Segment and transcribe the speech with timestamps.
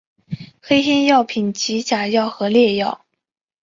[0.63, 3.05] 黑心药品即假药和劣药。